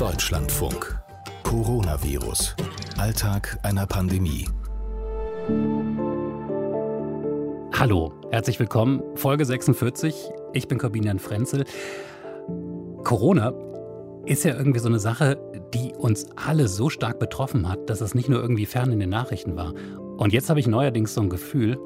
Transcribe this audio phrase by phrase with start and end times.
[0.00, 0.98] Deutschlandfunk.
[1.42, 2.56] Coronavirus.
[2.96, 4.48] Alltag einer Pandemie.
[7.78, 9.02] Hallo, herzlich willkommen.
[9.16, 10.30] Folge 46.
[10.54, 11.66] Ich bin Corbinian Frenzel.
[13.04, 13.52] Corona
[14.24, 15.36] ist ja irgendwie so eine Sache,
[15.74, 19.10] die uns alle so stark betroffen hat, dass es nicht nur irgendwie fern in den
[19.10, 19.74] Nachrichten war.
[20.16, 21.78] Und jetzt habe ich neuerdings so ein Gefühl,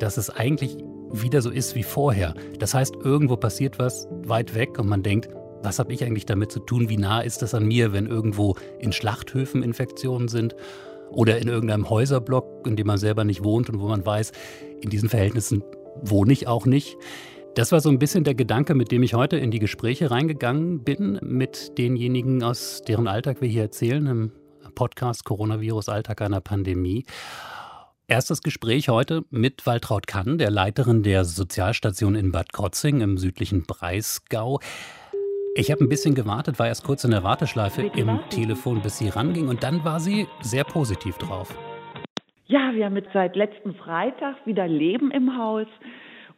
[0.00, 0.78] dass es eigentlich
[1.12, 2.34] wieder so ist wie vorher.
[2.58, 5.28] Das heißt, irgendwo passiert was weit weg und man denkt,
[5.62, 6.88] was habe ich eigentlich damit zu tun?
[6.88, 10.56] Wie nah ist das an mir, wenn irgendwo in Schlachthöfen Infektionen sind
[11.10, 14.32] oder in irgendeinem Häuserblock, in dem man selber nicht wohnt und wo man weiß,
[14.80, 15.62] in diesen Verhältnissen
[16.02, 16.96] wohne ich auch nicht?
[17.54, 20.84] Das war so ein bisschen der Gedanke, mit dem ich heute in die Gespräche reingegangen
[20.84, 24.32] bin, mit denjenigen, aus deren Alltag wir hier erzählen, im
[24.74, 27.04] Podcast Coronavirus Alltag einer Pandemie.
[28.08, 33.64] Erstes Gespräch heute mit Waltraud Kann, der Leiterin der Sozialstation in Bad Krotzing im südlichen
[33.64, 34.60] Breisgau.
[35.54, 39.10] Ich habe ein bisschen gewartet, war erst kurz in der Warteschleife im Telefon, bis sie
[39.10, 41.54] ranging und dann war sie sehr positiv drauf.
[42.46, 45.66] Ja, wir haben jetzt seit letzten Freitag wieder Leben im Haus.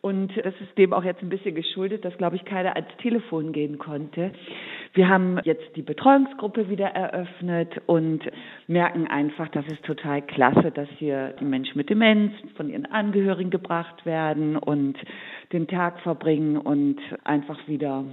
[0.00, 3.52] Und das ist dem auch jetzt ein bisschen geschuldet, dass, glaube ich, keiner ans Telefon
[3.52, 4.32] gehen konnte.
[4.94, 8.20] Wir haben jetzt die Betreuungsgruppe wieder eröffnet und
[8.66, 13.50] merken einfach, das ist total klasse, dass hier die Menschen mit Demenz von ihren Angehörigen
[13.50, 14.96] gebracht werden und
[15.52, 18.04] den Tag verbringen und einfach wieder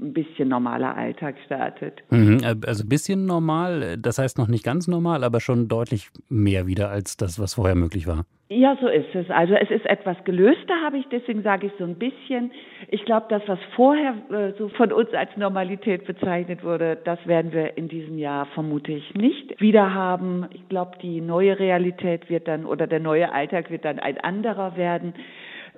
[0.00, 2.02] ein bisschen normaler Alltag startet.
[2.10, 6.66] Mhm, also ein bisschen normal, das heißt noch nicht ganz normal, aber schon deutlich mehr
[6.66, 8.24] wieder als das, was vorher möglich war.
[8.50, 9.28] Ja, so ist es.
[9.28, 12.50] Also es ist etwas gelöster, habe ich, deswegen sage ich so ein bisschen.
[12.88, 17.52] Ich glaube, das, was vorher äh, so von uns als Normalität bezeichnet wurde, das werden
[17.52, 20.46] wir in diesem Jahr vermutlich nicht wieder haben.
[20.54, 24.78] Ich glaube, die neue Realität wird dann oder der neue Alltag wird dann ein anderer
[24.78, 25.12] werden.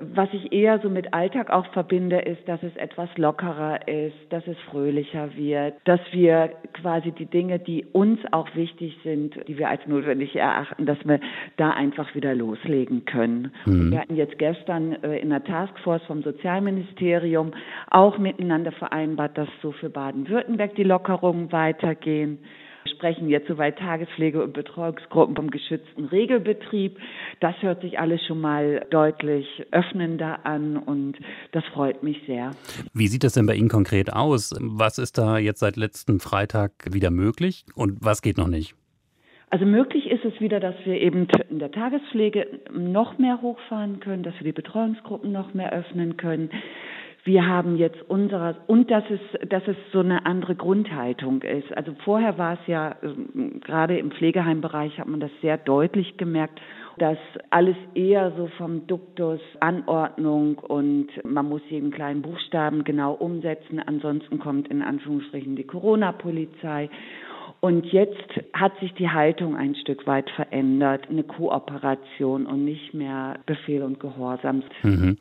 [0.01, 4.47] Was ich eher so mit Alltag auch verbinde, ist, dass es etwas lockerer ist, dass
[4.47, 9.69] es fröhlicher wird, dass wir quasi die Dinge, die uns auch wichtig sind, die wir
[9.69, 11.21] als notwendig erachten, dass wir
[11.59, 13.53] da einfach wieder loslegen können.
[13.67, 13.91] Mhm.
[13.91, 17.53] Wir hatten jetzt gestern äh, in der Taskforce vom Sozialministerium
[17.91, 22.39] auch miteinander vereinbart, dass so für Baden-Württemberg die Lockerungen weitergehen
[22.91, 26.99] sprechen jetzt soweit Tagespflege und Betreuungsgruppen vom geschützten Regelbetrieb.
[27.41, 31.17] Das hört sich alles schon mal deutlich öffnender an und
[31.53, 32.53] das freut mich sehr.
[32.93, 34.55] Wie sieht das denn bei Ihnen konkret aus?
[34.61, 38.75] Was ist da jetzt seit letztem Freitag wieder möglich und was geht noch nicht?
[39.51, 44.23] Also möglich ist es wieder, dass wir eben in der Tagespflege noch mehr hochfahren können,
[44.23, 46.51] dass wir die Betreuungsgruppen noch mehr öffnen können
[47.25, 51.77] wir haben jetzt unserer und dass es dass es so eine andere Grundhaltung ist.
[51.77, 56.61] Also vorher war es ja ähm, gerade im Pflegeheimbereich hat man das sehr deutlich gemerkt,
[56.99, 57.19] dass
[57.51, 64.39] alles eher so vom Duktus Anordnung und man muss jeden kleinen Buchstaben genau umsetzen, ansonsten
[64.39, 66.91] kommt in Anführungsstrichen die Corona-Polizei
[67.61, 68.17] und jetzt
[68.55, 74.01] hat sich die Haltung ein Stück weit verändert, eine Kooperation und nicht mehr Befehl und
[74.01, 74.63] Gehorsam.
[74.83, 75.19] Mhm.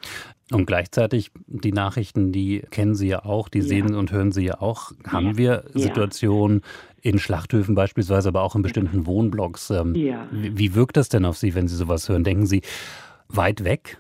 [0.52, 3.66] Und gleichzeitig die Nachrichten, die kennen Sie ja auch, die ja.
[3.66, 4.94] sehen und hören Sie ja auch.
[5.06, 5.38] Haben ja.
[5.38, 6.62] wir Situationen
[7.04, 7.12] ja.
[7.12, 9.70] in Schlachthöfen beispielsweise, aber auch in bestimmten Wohnblocks?
[9.72, 10.28] Ähm, ja.
[10.32, 12.24] Wie wirkt das denn auf Sie, wenn Sie sowas hören?
[12.24, 12.62] Denken Sie
[13.28, 14.00] weit weg?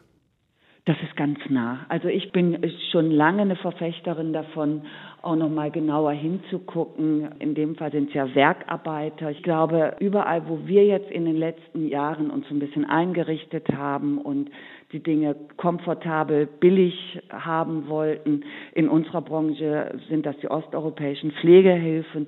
[0.85, 1.85] Das ist ganz nah.
[1.89, 2.57] Also ich bin
[2.91, 4.83] schon lange eine Verfechterin davon,
[5.21, 7.29] auch noch mal genauer hinzugucken.
[7.39, 9.29] In dem Fall sind es ja Werkarbeiter.
[9.29, 14.17] Ich glaube, überall, wo wir jetzt in den letzten Jahren uns ein bisschen eingerichtet haben
[14.17, 14.49] und
[14.91, 22.27] die Dinge komfortabel, billig haben wollten, in unserer Branche sind das die osteuropäischen Pflegehilfen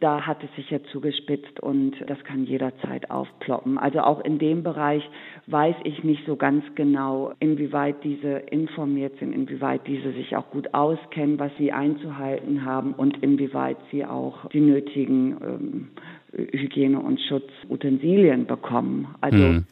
[0.00, 3.78] da hat es sich ja zugespitzt und das kann jederzeit aufploppen.
[3.78, 5.08] Also auch in dem Bereich
[5.46, 10.72] weiß ich nicht so ganz genau, inwieweit diese informiert sind, inwieweit diese sich auch gut
[10.74, 15.88] auskennen, was sie einzuhalten haben und inwieweit sie auch die nötigen ähm,
[16.32, 19.14] Hygiene- und Schutzutensilien bekommen.
[19.20, 19.64] Also hm.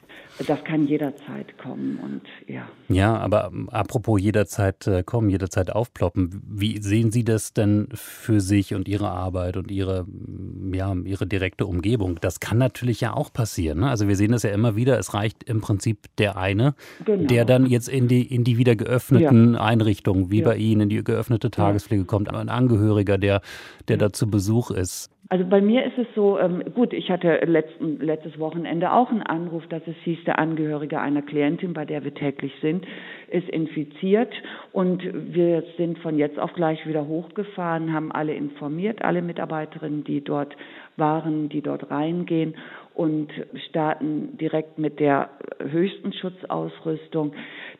[0.46, 2.68] Das kann jederzeit kommen und ja.
[2.88, 6.42] Ja, aber apropos jederzeit äh, kommen, jederzeit aufploppen.
[6.48, 11.26] Wie sehen Sie das denn für sich und Ihre Arbeit und Ihre, mm, ja, Ihre
[11.26, 12.18] direkte Umgebung?
[12.20, 13.80] Das kann natürlich ja auch passieren.
[13.80, 13.90] Ne?
[13.90, 14.96] Also wir sehen das ja immer wieder.
[14.98, 16.74] Es reicht im Prinzip der eine,
[17.04, 17.26] genau.
[17.26, 19.60] der dann jetzt in die, in die wieder geöffneten ja.
[19.60, 20.44] Einrichtungen, wie ja.
[20.44, 23.40] bei Ihnen, in die geöffnete Tagespflege kommt, ein Angehöriger, der,
[23.88, 25.10] der da zu Besuch ist.
[25.30, 29.22] Also bei mir ist es so, ähm, gut, ich hatte letzten, letztes Wochenende auch einen
[29.22, 32.86] Anruf, dass es hieß, der Angehörige einer Klientin, bei der wir täglich sind,
[33.30, 34.32] ist infiziert
[34.72, 35.02] und
[35.34, 40.56] wir sind von jetzt auf gleich wieder hochgefahren, haben alle informiert, alle Mitarbeiterinnen, die dort
[40.96, 42.54] waren, die dort reingehen
[42.94, 43.30] und
[43.68, 45.28] starten direkt mit der
[45.60, 47.34] höchsten Schutzausrüstung.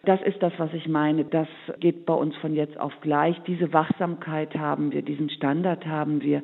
[0.05, 1.25] Das ist das, was ich meine.
[1.25, 1.49] Das
[1.81, 3.37] geht bei uns von jetzt auf gleich.
[3.47, 6.43] Diese Wachsamkeit haben wir, diesen Standard haben wir.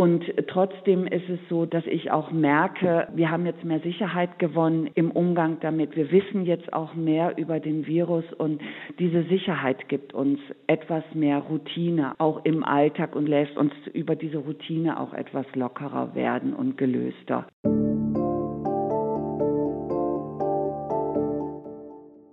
[0.00, 4.88] Und trotzdem ist es so, dass ich auch merke, wir haben jetzt mehr Sicherheit gewonnen
[4.94, 5.94] im Umgang damit.
[5.94, 8.62] Wir wissen jetzt auch mehr über den Virus und
[8.98, 14.38] diese Sicherheit gibt uns etwas mehr Routine, auch im Alltag und lässt uns über diese
[14.38, 17.44] Routine auch etwas lockerer werden und gelöster.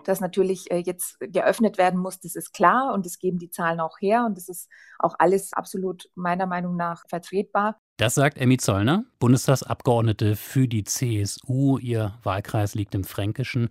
[0.08, 3.80] Dass natürlich äh, jetzt geöffnet werden muss, das ist klar und das geben die Zahlen
[3.80, 4.70] auch her und das ist
[5.00, 7.80] auch alles absolut meiner Meinung nach vertretbar.
[7.98, 11.78] Das sagt Emmy Zollner, Bundestagsabgeordnete für die CSU.
[11.80, 13.70] Ihr Wahlkreis liegt im Fränkischen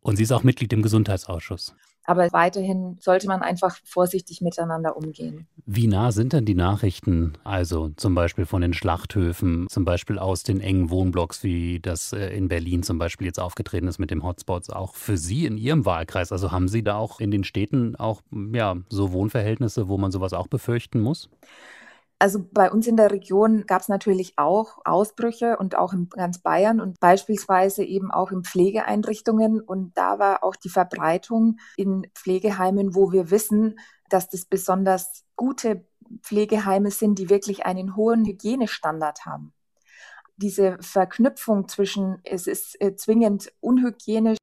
[0.00, 1.74] und sie ist auch Mitglied im Gesundheitsausschuss.
[2.04, 5.46] Aber weiterhin sollte man einfach vorsichtig miteinander umgehen.
[5.66, 10.42] Wie nah sind denn die Nachrichten, also zum Beispiel von den Schlachthöfen, zum Beispiel aus
[10.42, 14.24] den engen Wohnblocks, wie das äh, in Berlin zum Beispiel jetzt aufgetreten ist mit dem
[14.24, 16.32] Hotspots, auch für Sie in Ihrem Wahlkreis?
[16.32, 18.22] Also haben Sie da auch in den Städten auch
[18.52, 21.28] ja, so Wohnverhältnisse, wo man sowas auch befürchten muss?
[22.22, 26.38] Also bei uns in der Region gab es natürlich auch Ausbrüche und auch in ganz
[26.38, 29.60] Bayern und beispielsweise eben auch in Pflegeeinrichtungen.
[29.60, 33.76] Und da war auch die Verbreitung in Pflegeheimen, wo wir wissen,
[34.08, 35.84] dass das besonders gute
[36.20, 39.52] Pflegeheime sind, die wirklich einen hohen Hygienestandard haben.
[40.36, 44.38] Diese Verknüpfung zwischen es ist äh, zwingend unhygienisch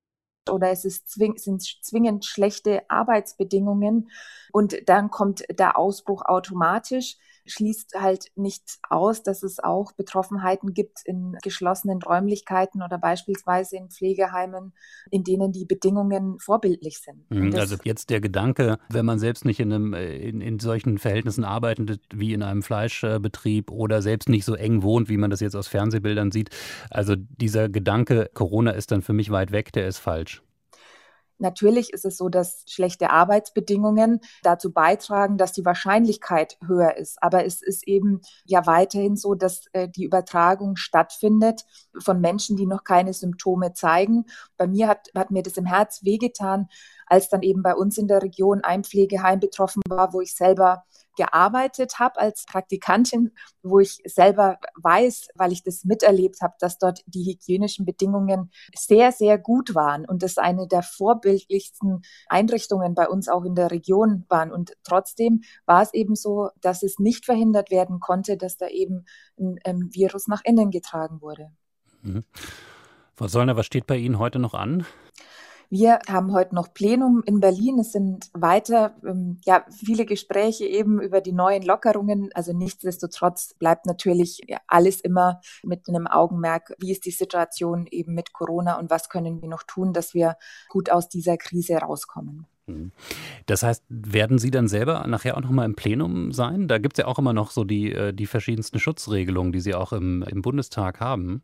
[0.51, 4.09] oder es ist zwing, sind zwingend schlechte Arbeitsbedingungen
[4.51, 7.15] und dann kommt der Ausbruch automatisch
[7.49, 13.89] schließt halt nicht aus, dass es auch Betroffenheiten gibt in geschlossenen Räumlichkeiten oder beispielsweise in
[13.89, 14.73] Pflegeheimen,
[15.11, 17.29] in denen die Bedingungen vorbildlich sind.
[17.29, 20.97] Mhm, also jetzt der Gedanke, wenn man selbst nicht in, einem, äh, in, in solchen
[20.97, 25.39] Verhältnissen arbeitet wie in einem Fleischbetrieb oder selbst nicht so eng wohnt, wie man das
[25.39, 26.49] jetzt aus Fernsehbildern sieht,
[26.89, 30.43] also dieser Gedanke, Corona ist dann für mich weit weg, der ist falsch.
[31.39, 37.21] Natürlich ist es so, dass schlechte Arbeitsbedingungen dazu beitragen, dass die Wahrscheinlichkeit höher ist.
[37.23, 41.65] Aber es ist eben ja weiterhin so, dass äh, die Übertragung stattfindet
[41.97, 44.25] von Menschen, die noch keine Symptome zeigen.
[44.57, 46.67] Bei mir hat, hat mir das im Herz wehgetan,
[47.09, 50.83] als dann eben bei uns in der Region ein Pflegeheim betroffen war, wo ich selber
[51.17, 57.01] gearbeitet habe als Praktikantin, wo ich selber weiß, weil ich das miterlebt habe, dass dort
[57.07, 63.27] die hygienischen Bedingungen sehr, sehr gut waren und das eine der vorbildlichsten Einrichtungen bei uns
[63.27, 64.49] auch in der Region waren.
[64.49, 69.03] Und trotzdem war es eben so, dass es nicht verhindert werden konnte, dass da eben
[69.37, 71.51] ein, ein Virus nach innen getragen wurde.
[72.01, 72.23] Mhm.
[73.15, 74.85] Frau Sollner, was steht bei Ihnen heute noch an?
[75.71, 77.77] Wir haben heute noch Plenum in Berlin.
[77.77, 82.31] Es sind weiter ähm, ja, viele Gespräche eben über die neuen Lockerungen.
[82.33, 88.33] Also nichtsdestotrotz bleibt natürlich alles immer mit einem Augenmerk, wie ist die Situation eben mit
[88.33, 90.37] Corona und was können wir noch tun, dass wir
[90.69, 92.47] gut aus dieser Krise rauskommen.
[92.65, 92.91] Mhm.
[93.45, 96.67] Das heißt, werden Sie dann selber nachher auch noch mal im Plenum sein?
[96.67, 99.75] Da gibt es ja auch immer noch so die, äh, die verschiedensten Schutzregelungen, die Sie
[99.75, 101.43] auch im, im Bundestag haben.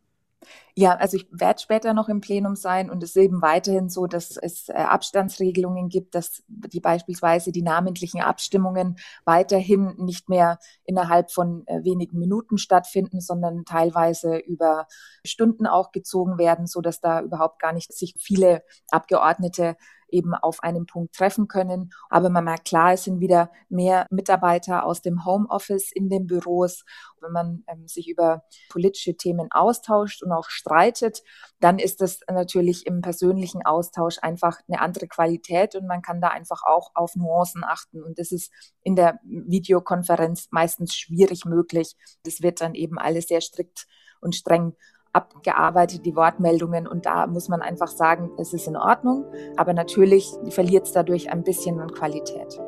[0.78, 4.06] Ja, also ich werde später noch im Plenum sein und es ist eben weiterhin so,
[4.06, 11.30] dass es äh, Abstandsregelungen gibt, dass die beispielsweise die namentlichen Abstimmungen weiterhin nicht mehr innerhalb
[11.32, 14.86] von äh, wenigen Minuten stattfinden, sondern teilweise über
[15.24, 19.76] Stunden auch gezogen werden, so dass da überhaupt gar nicht sich viele Abgeordnete
[20.08, 21.90] eben auf einem Punkt treffen können.
[22.08, 26.84] Aber man merkt klar, es sind wieder mehr Mitarbeiter aus dem Homeoffice in den Büros.
[27.20, 31.22] Wenn man ähm, sich über politische Themen austauscht und auch streitet,
[31.60, 36.28] dann ist das natürlich im persönlichen Austausch einfach eine andere Qualität und man kann da
[36.28, 38.02] einfach auch auf Nuancen achten.
[38.02, 38.52] Und das ist
[38.82, 41.96] in der Videokonferenz meistens schwierig möglich.
[42.24, 43.86] Das wird dann eben alles sehr strikt
[44.20, 44.74] und streng
[45.16, 46.86] abgearbeitet, die Wortmeldungen.
[46.86, 49.24] Und da muss man einfach sagen, es ist in Ordnung.
[49.56, 52.60] Aber natürlich verliert es dadurch ein bisschen an Qualität.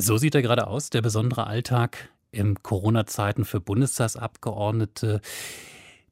[0.00, 5.20] So sieht er gerade aus, der besondere Alltag in Corona-Zeiten für Bundestagsabgeordnete.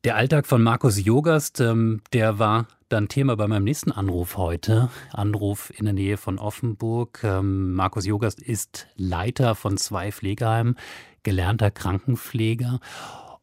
[0.05, 4.91] Der Alltag von Markus Jogast, ähm, der war dann Thema bei meinem nächsten Anruf heute.
[5.13, 7.21] Anruf in der Nähe von Offenburg.
[7.25, 10.77] Ähm, Markus Jogast ist Leiter von zwei Pflegeheimen,
[11.23, 12.79] gelernter Krankenpfleger.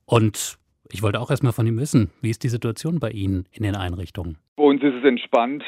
[0.05, 0.57] Und
[0.91, 3.75] ich wollte auch erstmal von ihm wissen, wie ist die Situation bei Ihnen in den
[3.75, 4.37] Einrichtungen?
[4.55, 5.63] Bei uns ist es entspannt.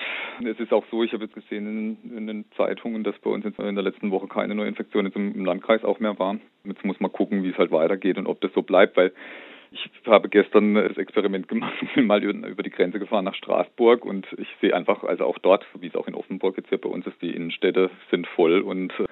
[0.45, 3.45] Es ist auch so, ich habe jetzt gesehen in, in, den Zeitungen, dass bei uns
[3.45, 6.37] in der letzten Woche keine Neuinfektion jetzt im, Landkreis auch mehr war.
[6.63, 9.13] Jetzt muss man gucken, wie es halt weitergeht und ob das so bleibt, weil
[9.75, 14.25] ich habe gestern das Experiment gemacht bin mal über die Grenze gefahren nach Straßburg und
[14.37, 17.05] ich sehe einfach, also auch dort, wie es auch in Offenburg jetzt hier bei uns
[17.05, 19.05] ist, die Innenstädte sind voll und äh,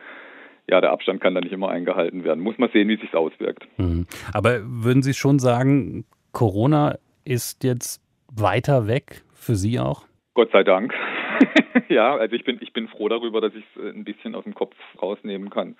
[0.69, 2.41] ja, der Abstand kann da nicht immer eingehalten werden.
[2.41, 3.67] Muss man sehen, wie es sich auswirkt.
[3.77, 4.07] Mhm.
[4.33, 8.01] Aber würden Sie schon sagen, Corona ist jetzt
[8.31, 10.05] weiter weg für Sie auch?
[10.35, 10.93] Gott sei Dank.
[11.89, 14.55] ja, also ich bin, ich bin froh darüber, dass ich es ein bisschen aus dem
[14.55, 15.75] Kopf rausnehmen kann.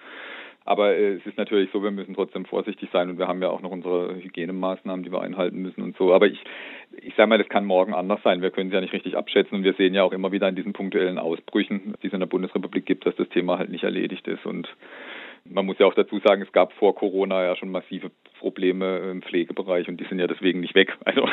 [0.65, 3.49] Aber äh, es ist natürlich so, wir müssen trotzdem vorsichtig sein und wir haben ja
[3.49, 6.13] auch noch unsere Hygienemaßnahmen, die wir einhalten müssen und so.
[6.13, 6.41] Aber ich,
[7.01, 8.41] ich sage mal, das kann morgen anders sein.
[8.41, 10.55] Wir können es ja nicht richtig abschätzen und wir sehen ja auch immer wieder in
[10.55, 14.27] diesen punktuellen Ausbrüchen, die es in der Bundesrepublik gibt, dass das Thema halt nicht erledigt
[14.27, 14.67] ist und
[15.45, 19.21] man muss ja auch dazu sagen, es gab vor Corona ja schon massive Probleme im
[19.21, 20.97] Pflegebereich und die sind ja deswegen nicht weg.
[21.05, 21.27] Also,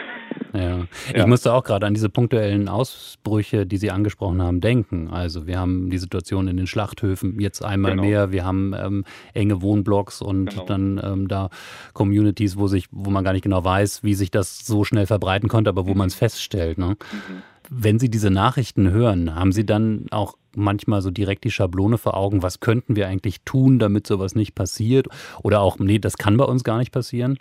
[0.52, 0.86] ja.
[1.08, 1.26] Ich ja.
[1.28, 5.08] musste auch gerade an diese punktuellen Ausbrüche, die Sie angesprochen haben, denken.
[5.08, 8.02] Also wir haben die Situation in den Schlachthöfen jetzt einmal genau.
[8.02, 8.32] mehr.
[8.32, 10.64] Wir haben ähm, enge Wohnblocks und genau.
[10.64, 11.50] dann ähm, da
[11.94, 15.48] Communities, wo sich, wo man gar nicht genau weiß, wie sich das so schnell verbreiten
[15.48, 15.98] konnte, aber wo mhm.
[15.98, 16.78] man es feststellt.
[16.78, 16.96] Ne?
[17.12, 17.42] Mhm.
[17.72, 22.16] Wenn Sie diese Nachrichten hören, haben Sie dann auch manchmal so direkt die Schablone vor
[22.16, 25.06] Augen, was könnten wir eigentlich tun, damit sowas nicht passiert?
[25.44, 27.38] Oder auch, nee, das kann bei uns gar nicht passieren?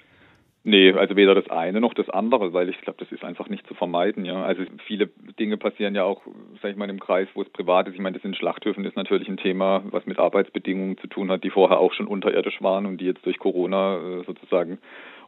[0.63, 3.65] Nee, also weder das eine noch das andere, weil ich glaube, das ist einfach nicht
[3.65, 4.23] zu vermeiden.
[4.23, 5.09] Ja, also viele
[5.39, 6.21] Dinge passieren ja auch,
[6.61, 7.95] sage ich mal, im Kreis, wo es privat ist.
[7.95, 11.43] Ich meine, das in Schlachthöfen ist natürlich ein Thema, was mit Arbeitsbedingungen zu tun hat,
[11.43, 14.79] die vorher auch schon unterirdisch waren und die jetzt durch Corona äh, sozusagen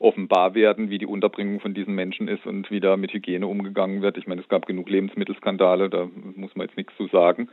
[0.01, 4.01] offenbar werden, wie die Unterbringung von diesen Menschen ist und wie da mit Hygiene umgegangen
[4.01, 4.17] wird.
[4.17, 7.50] Ich meine, es gab genug Lebensmittelskandale, da muss man jetzt nichts zu sagen.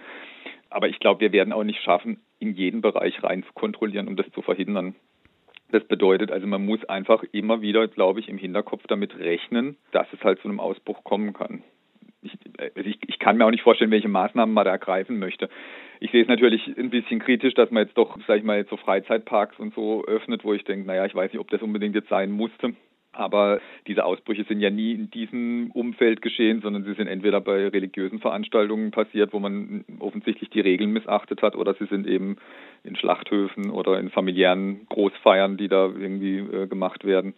[0.71, 4.17] Aber ich glaube, wir werden auch nicht schaffen, in jeden Bereich rein zu kontrollieren, um
[4.17, 4.95] das zu verhindern.
[5.71, 10.07] Das bedeutet also, man muss einfach immer wieder, glaube ich, im Hinterkopf damit rechnen, dass
[10.12, 11.62] es halt zu einem Ausbruch kommen kann.
[12.22, 15.48] Ich, also ich, ich, kann mir auch nicht vorstellen, welche Maßnahmen man da ergreifen möchte.
[16.00, 18.70] Ich sehe es natürlich ein bisschen kritisch, dass man jetzt doch, sag ich mal, jetzt
[18.70, 21.94] so Freizeitparks und so öffnet, wo ich denke, naja, ich weiß nicht, ob das unbedingt
[21.94, 22.75] jetzt sein musste.
[23.12, 27.66] Aber diese Ausbrüche sind ja nie in diesem Umfeld geschehen, sondern sie sind entweder bei
[27.66, 32.37] religiösen Veranstaltungen passiert, wo man offensichtlich die Regeln missachtet hat, oder sie sind eben
[32.84, 37.34] in Schlachthöfen oder in familiären Großfeiern, die da irgendwie äh, gemacht werden.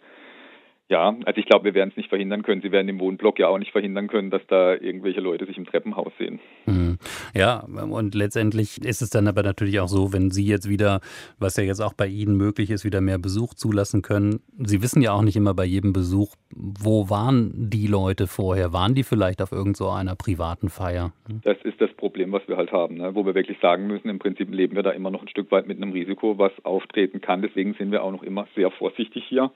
[0.91, 2.61] Ja, also ich glaube, wir werden es nicht verhindern können.
[2.61, 5.63] Sie werden im Wohnblock ja auch nicht verhindern können, dass da irgendwelche Leute sich im
[5.63, 6.41] Treppenhaus sehen.
[6.65, 6.97] Mhm.
[7.33, 10.99] Ja, und letztendlich ist es dann aber natürlich auch so, wenn Sie jetzt wieder,
[11.39, 14.41] was ja jetzt auch bei Ihnen möglich ist, wieder mehr Besuch zulassen können.
[14.57, 18.73] Sie wissen ja auch nicht immer bei jedem Besuch, wo waren die Leute vorher?
[18.73, 21.13] Waren die vielleicht auf irgend so einer privaten Feier?
[21.45, 23.15] Das ist das Problem, was wir halt haben, ne?
[23.15, 25.67] wo wir wirklich sagen müssen, im Prinzip leben wir da immer noch ein Stück weit
[25.67, 27.41] mit einem Risiko, was auftreten kann.
[27.41, 29.51] Deswegen sind wir auch noch immer sehr vorsichtig hier.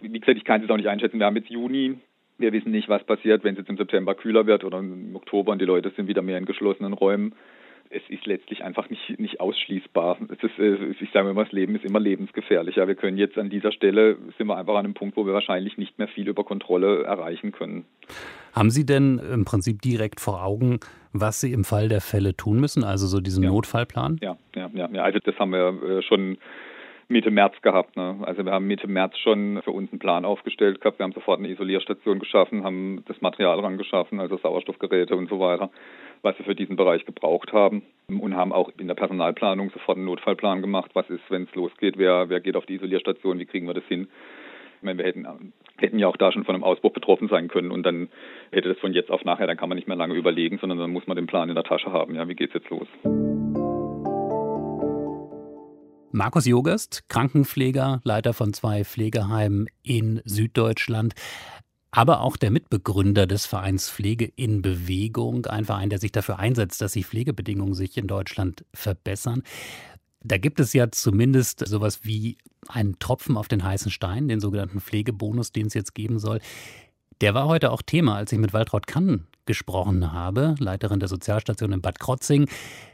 [0.00, 1.18] Wie gesagt, ich kann es auch nicht einschätzen.
[1.18, 1.96] Wir haben jetzt Juni.
[2.38, 5.52] Wir wissen nicht, was passiert, wenn es jetzt im September kühler wird oder im Oktober
[5.52, 7.34] und die Leute sind wieder mehr in geschlossenen Räumen.
[7.92, 10.16] Es ist letztlich einfach nicht, nicht ausschließbar.
[10.28, 12.76] Es ist, äh, ich sage immer, das Leben ist immer lebensgefährlich.
[12.76, 15.34] Ja, wir können jetzt an dieser Stelle, sind wir einfach an einem Punkt, wo wir
[15.34, 17.84] wahrscheinlich nicht mehr viel über Kontrolle erreichen können.
[18.52, 20.78] Haben Sie denn im Prinzip direkt vor Augen,
[21.12, 22.84] was Sie im Fall der Fälle tun müssen?
[22.84, 23.50] Also so diesen ja.
[23.50, 24.18] Notfallplan?
[24.22, 25.02] Ja, ja, ja, ja.
[25.02, 26.38] Also das haben wir äh, schon
[27.10, 27.96] Mitte März gehabt.
[27.96, 28.18] Ne?
[28.22, 31.00] Also wir haben Mitte März schon für uns einen Plan aufgestellt gehabt.
[31.00, 35.70] Wir haben sofort eine Isolierstation geschaffen, haben das Material rangeschaffen, also Sauerstoffgeräte und so weiter,
[36.22, 40.06] was wir für diesen Bereich gebraucht haben und haben auch in der Personalplanung sofort einen
[40.06, 40.92] Notfallplan gemacht.
[40.94, 41.98] Was ist, wenn es losgeht?
[41.98, 43.40] Wer, wer geht auf die Isolierstation?
[43.40, 44.06] Wie kriegen wir das hin?
[44.76, 47.72] Ich meine, wir hätten, hätten ja auch da schon von einem Ausbruch betroffen sein können
[47.72, 48.08] und dann
[48.52, 50.92] hätte das von jetzt auf nachher, dann kann man nicht mehr lange überlegen, sondern dann
[50.92, 52.14] muss man den Plan in der Tasche haben.
[52.14, 52.86] Ja, wie geht's jetzt los?
[56.12, 61.14] Markus Jogest, Krankenpfleger, Leiter von zwei Pflegeheimen in Süddeutschland,
[61.92, 66.80] aber auch der Mitbegründer des Vereins Pflege in Bewegung, ein Verein, der sich dafür einsetzt,
[66.80, 69.44] dass die Pflegebedingungen sich in Deutschland verbessern.
[70.22, 72.38] Da gibt es ja zumindest sowas wie
[72.68, 76.40] einen Tropfen auf den heißen Stein, den sogenannten Pflegebonus, den es jetzt geben soll.
[77.20, 81.72] Der war heute auch Thema, als ich mit Waltraud Kannen gesprochen habe, Leiterin der Sozialstation
[81.72, 82.48] in Bad Krotzing.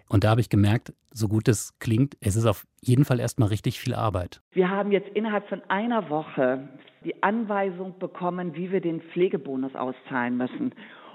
[0.09, 3.49] Und da habe ich gemerkt, so gut es klingt, es ist auf jeden Fall erstmal
[3.49, 4.41] richtig viel Arbeit.
[4.53, 6.67] Wir haben jetzt innerhalb von einer Woche
[7.05, 10.73] die Anweisung bekommen, wie wir den Pflegebonus auszahlen müssen.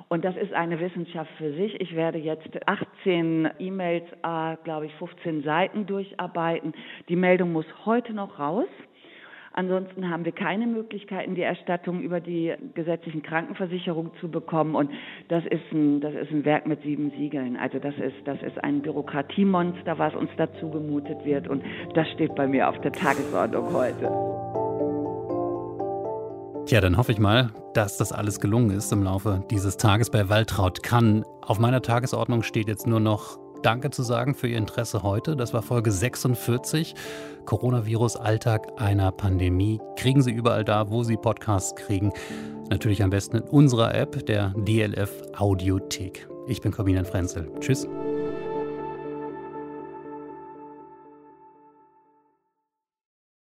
[0.10, 1.82] Und das ist eine Wissenschaft für sich.
[1.82, 6.74] Ich werde jetzt 18 E-Mails, äh, glaube ich, 15 Seiten durcharbeiten.
[7.10, 8.68] Die Meldung muss heute noch raus.
[9.54, 14.76] Ansonsten haben wir keine Möglichkeiten, die Erstattung über die gesetzlichen Krankenversicherungen zu bekommen.
[14.76, 14.92] Und
[15.28, 17.58] das ist ein, das ist ein Werk mit sieben Siegeln.
[17.58, 21.50] Also das ist, das ist ein Bürokratiemonster, was uns dazu gemutet wird.
[21.50, 21.64] Und
[21.96, 24.10] das steht bei mir auf der Tagesordnung heute.
[26.66, 30.30] Tja, dann hoffe ich mal, dass das alles gelungen ist im Laufe dieses Tages bei
[30.30, 31.26] Waltraud Kann.
[31.42, 35.36] Auf meiner Tagesordnung steht jetzt nur noch Danke zu sagen für Ihr Interesse heute.
[35.36, 36.96] Das war Folge 46.
[37.46, 39.80] Coronavirus, Alltag einer Pandemie.
[39.98, 42.12] Kriegen Sie überall da, wo Sie Podcasts kriegen.
[42.70, 46.28] Natürlich am besten in unserer App, der DLF Audiothek.
[46.48, 47.52] Ich bin Corbinian Frenzel.
[47.60, 47.88] Tschüss.